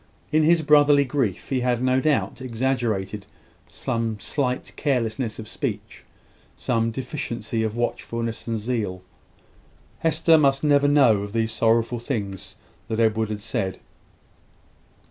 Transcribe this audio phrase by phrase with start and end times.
[0.31, 3.27] In his brotherly grief he had no doubt exaggerated
[3.67, 6.03] some slight carelessness of speech,
[6.57, 9.03] some deficiency of watchfulness and zeal.
[9.99, 12.55] Hester must never know of these sorrowful things
[12.87, 13.79] that Edward had said.